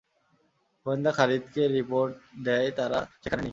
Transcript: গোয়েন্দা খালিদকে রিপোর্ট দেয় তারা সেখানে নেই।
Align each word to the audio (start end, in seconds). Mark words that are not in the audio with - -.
গোয়েন্দা 0.85 1.11
খালিদকে 1.17 1.63
রিপোর্ট 1.77 2.13
দেয় 2.45 2.69
তারা 2.77 2.99
সেখানে 3.21 3.41
নেই। 3.41 3.49